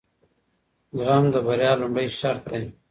زغم 0.97 1.25
د 1.33 1.35
بریا 1.45 1.71
لومړی 1.81 2.07
شرط 2.19 2.43
دی. 2.51 2.63